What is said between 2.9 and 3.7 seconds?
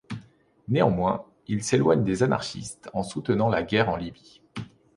en soutenant la